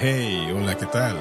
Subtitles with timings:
[0.00, 1.16] Hey, hola, ¿qué tal?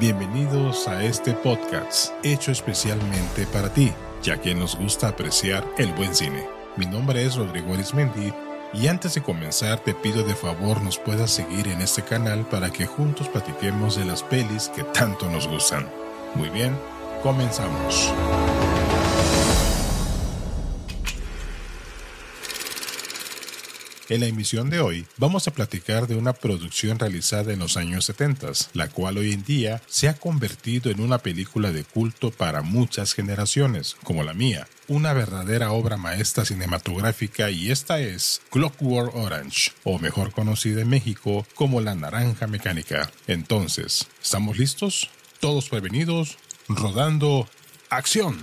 [0.00, 3.92] Bienvenidos a este podcast hecho especialmente para ti,
[4.22, 6.48] ya que nos gusta apreciar el buen cine.
[6.78, 8.32] Mi nombre es Rodrigo Arismendi
[8.72, 12.70] y antes de comenzar te pido de favor nos puedas seguir en este canal para
[12.70, 15.86] que juntos platiquemos de las pelis que tanto nos gustan.
[16.34, 16.74] Muy bien,
[17.22, 18.10] comenzamos.
[24.12, 28.04] En la emisión de hoy vamos a platicar de una producción realizada en los años
[28.04, 32.60] 70, la cual hoy en día se ha convertido en una película de culto para
[32.60, 39.72] muchas generaciones, como la mía, una verdadera obra maestra cinematográfica y esta es Clockwork Orange,
[39.82, 43.10] o mejor conocida en México como La Naranja Mecánica.
[43.26, 45.08] Entonces, ¿estamos listos?
[45.40, 46.36] Todos prevenidos,
[46.68, 47.48] rodando,
[47.88, 48.36] acción.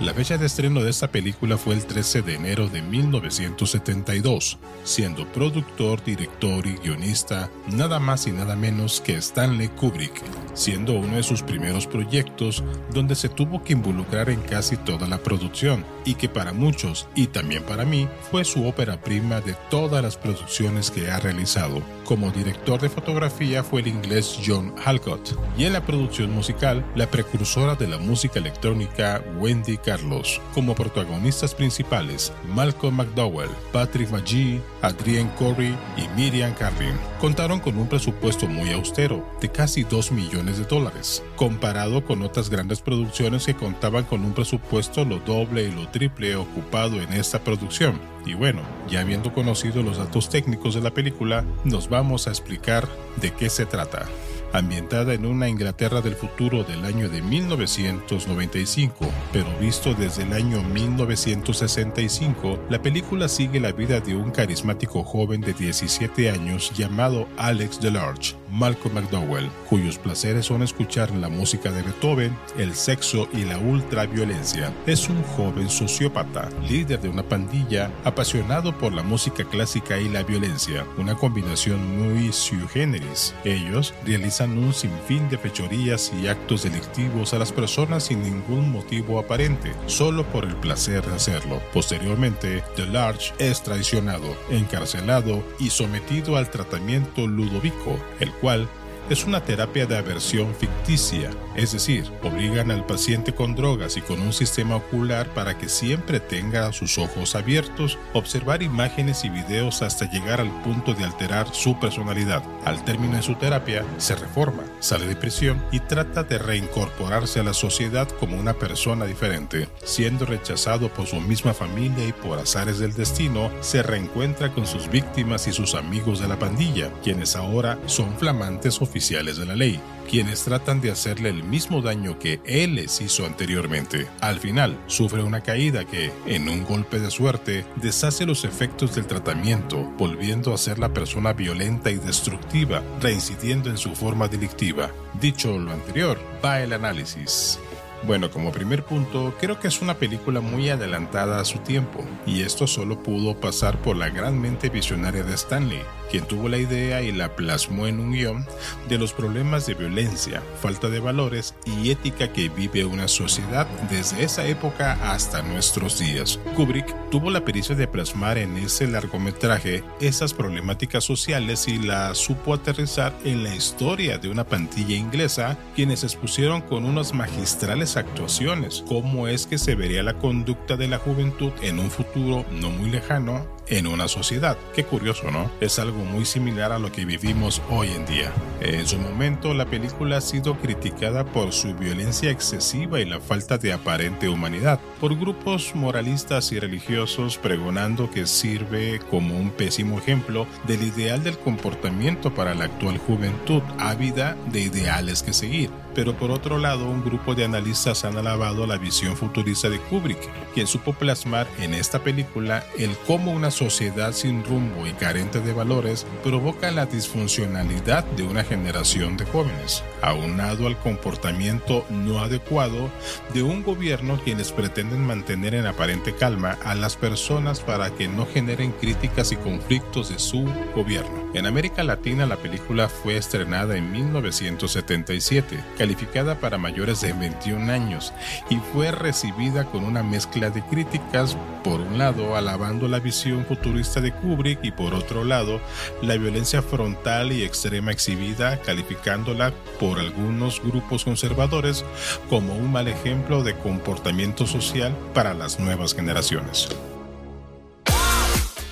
[0.00, 5.30] La fecha de estreno de esta película fue el 13 de enero de 1972, siendo
[5.30, 10.20] productor, director y guionista nada más y nada menos que Stanley Kubrick,
[10.54, 15.18] siendo uno de sus primeros proyectos donde se tuvo que involucrar en casi toda la
[15.18, 20.02] producción y que para muchos y también para mí fue su ópera prima de todas
[20.02, 21.80] las producciones que ha realizado.
[22.04, 27.08] Como director de fotografía fue el inglés John Halcott y en la producción musical la
[27.08, 30.40] precursora de la música electrónica Wendy Carlos.
[30.54, 36.94] Como protagonistas principales Malcolm McDowell, Patrick McGee, Adrienne Corey y Miriam Carlin.
[37.20, 42.48] Contaron con un presupuesto muy austero de casi 2 millones de dólares, comparado con otras
[42.48, 47.40] grandes producciones que contaban con un presupuesto lo doble y lo triple ocupado en esta
[47.40, 48.00] producción.
[48.24, 52.88] Y bueno, ya habiendo conocido los datos técnicos de la película, nos vamos a explicar
[53.16, 54.06] de qué se trata
[54.52, 60.62] ambientada en una Inglaterra del futuro del año de 1995, pero visto desde el año
[60.62, 67.80] 1965, la película sigue la vida de un carismático joven de 17 años llamado Alex
[67.80, 73.56] DeLarge, Malcolm McDowell, cuyos placeres son escuchar la música de Beethoven, el sexo y la
[73.56, 74.72] ultraviolencia.
[74.86, 80.22] Es un joven sociópata, líder de una pandilla, apasionado por la música clásica y la
[80.22, 83.34] violencia, una combinación muy sui generis.
[83.44, 89.18] Ellos realizan un sinfín de fechorías y actos delictivos a las personas sin ningún motivo
[89.18, 91.62] aparente, solo por el placer de hacerlo.
[91.72, 98.68] Posteriormente, DeLarge es traicionado, encarcelado y sometido al tratamiento ludovico, el cual
[99.12, 104.20] es una terapia de aversión ficticia, es decir, obligan al paciente con drogas y con
[104.20, 110.10] un sistema ocular para que siempre tenga sus ojos abiertos, observar imágenes y videos hasta
[110.10, 112.42] llegar al punto de alterar su personalidad.
[112.64, 117.44] Al término de su terapia, se reforma, sale de prisión y trata de reincorporarse a
[117.44, 119.68] la sociedad como una persona diferente.
[119.84, 124.88] Siendo rechazado por su misma familia y por azares del destino, se reencuentra con sus
[124.88, 129.80] víctimas y sus amigos de la pandilla, quienes ahora son flamantes oficiales de la ley,
[130.08, 134.06] quienes tratan de hacerle el mismo daño que él les hizo anteriormente.
[134.20, 139.08] Al final, sufre una caída que, en un golpe de suerte, deshace los efectos del
[139.08, 144.92] tratamiento, volviendo a ser la persona violenta y destructiva, reincidiendo en su forma delictiva.
[145.20, 147.58] Dicho lo anterior, va el análisis.
[148.04, 152.42] Bueno, como primer punto, creo que es una película muy adelantada a su tiempo, y
[152.42, 157.00] esto solo pudo pasar por la gran mente visionaria de Stanley, quien tuvo la idea
[157.00, 158.44] y la plasmó en un guion
[158.88, 164.24] de los problemas de violencia, falta de valores y ética que vive una sociedad desde
[164.24, 166.40] esa época hasta nuestros días.
[166.56, 172.52] Kubrick tuvo la pericia de plasmar en ese largometraje esas problemáticas sociales y la supo
[172.52, 179.28] aterrizar en la historia de una pantilla inglesa quienes expusieron con unas magistrales actuaciones cómo
[179.28, 183.46] es que se vería la conducta de la juventud en un futuro no muy lejano
[183.68, 184.56] en una sociedad.
[184.74, 185.50] Qué curioso, ¿no?
[185.60, 188.32] Es algo muy similar a lo que vivimos hoy en día.
[188.60, 193.58] En su momento, la película ha sido criticada por su violencia excesiva y la falta
[193.58, 200.46] de aparente humanidad, por grupos moralistas y religiosos pregonando que sirve como un pésimo ejemplo
[200.66, 205.70] del ideal del comportamiento para la actual juventud, ávida de ideales que seguir.
[205.94, 210.18] Pero por otro lado, un grupo de analistas han alabado la visión futurista de Kubrick,
[210.54, 215.52] quien supo plasmar en esta película el cómo una sociedad sin rumbo y carente de
[215.52, 219.82] valores provoca la disfuncionalidad de una generación de jóvenes.
[220.00, 222.90] aunado al comportamiento no adecuado
[223.34, 228.26] de un gobierno quienes pretenden mantener en aparente calma a las personas para que no
[228.26, 230.44] generen críticas y conflictos de su
[230.74, 231.21] gobierno.
[231.34, 238.12] En América Latina la película fue estrenada en 1977, calificada para mayores de 21 años
[238.50, 244.02] y fue recibida con una mezcla de críticas, por un lado alabando la visión futurista
[244.02, 245.58] de Kubrick y por otro lado
[246.02, 251.82] la violencia frontal y extrema exhibida, calificándola por algunos grupos conservadores
[252.28, 256.68] como un mal ejemplo de comportamiento social para las nuevas generaciones.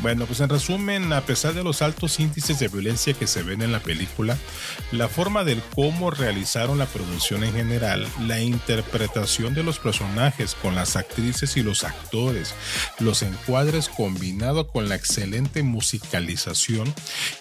[0.02, 3.60] Bueno, pues en resumen, a pesar de los altos índices de violencia que se ven
[3.60, 4.38] en la película,
[4.92, 10.74] la forma del cómo realizaron la producción en general, la interpretación de los personajes con
[10.74, 12.54] las actrices y los actores,
[12.98, 16.94] los encuadres combinado con la excelente musicalización,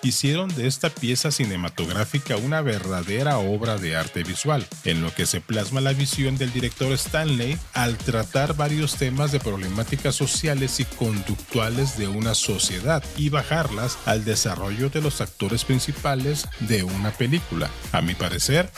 [0.03, 5.39] hicieron de esta pieza cinematográfica una verdadera obra de arte visual, en lo que se
[5.39, 11.97] plasma la visión del director Stanley al tratar varios temas de problemáticas sociales y conductuales
[11.97, 17.69] de una sociedad sociedad y bajarlas al desarrollo de los actores principales de una película.
[17.91, 18.71] A mi parecer,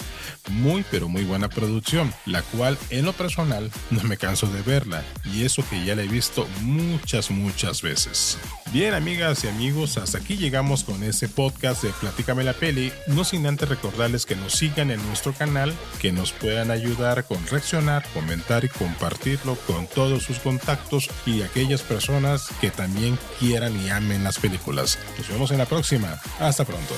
[0.50, 5.06] muy pero muy buena producción, la cual en lo personal no me canso de verla
[5.24, 8.38] y eso que ya la he visto muchas muchas veces.
[8.72, 13.26] Bien amigas y amigos, hasta aquí llegamos con ese podcast de Platícame la Peli, no
[13.26, 18.06] sin antes recordarles que nos sigan en nuestro canal, que nos puedan ayudar con reaccionar,
[18.14, 24.24] comentar y compartirlo con todos sus contactos y aquellas personas que también quieran y amen
[24.24, 24.98] las películas.
[25.18, 26.22] Nos vemos en la próxima.
[26.40, 26.96] Hasta pronto.